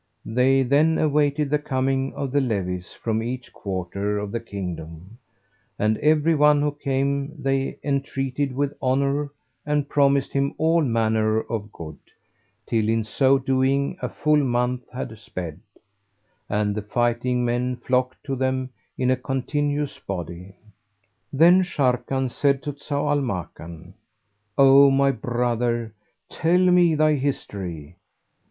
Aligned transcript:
[FN#382] 0.25 0.33
They 0.33 0.63
then 0.63 0.97
awaited 0.97 1.49
the 1.51 1.59
coming 1.59 2.11
of 2.15 2.31
the 2.31 2.41
levies 2.41 2.91
from 2.91 3.21
each 3.21 3.53
quarter 3.53 4.17
of 4.17 4.31
the 4.31 4.39
kingdom, 4.39 5.19
and 5.77 5.99
every 5.99 6.33
one 6.33 6.59
who 6.59 6.71
came 6.71 7.39
they 7.39 7.77
entreated 7.83 8.51
with 8.55 8.73
honour 8.81 9.29
and 9.63 9.87
promised 9.87 10.33
him 10.33 10.55
all 10.57 10.81
manner 10.81 11.37
of 11.41 11.71
good; 11.71 11.99
till 12.65 12.89
in 12.89 13.05
so 13.05 13.37
doing 13.37 13.95
a 14.01 14.09
full 14.09 14.43
month 14.43 14.89
had 14.91 15.15
sped, 15.19 15.59
and 16.49 16.73
the 16.73 16.81
fighting 16.81 17.45
men 17.45 17.75
flocked 17.75 18.23
to 18.23 18.35
them 18.35 18.71
in 18.97 19.11
a 19.11 19.15
continuous 19.15 19.99
body. 19.99 20.55
Then 21.31 21.61
Sharrkan 21.61 22.31
said 22.31 22.63
to 22.63 22.73
Zau 22.73 23.11
al 23.11 23.21
Makan, 23.21 23.93
"O 24.57 24.89
my 24.89 25.11
brother, 25.11 25.93
tell 26.27 26.57
me 26.57 26.95
thy 26.95 27.13
history." 27.13 27.97